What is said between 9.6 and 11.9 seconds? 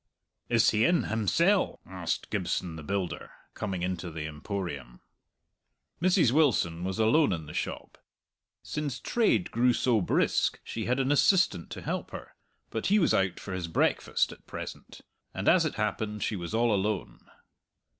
so brisk she had an assistant to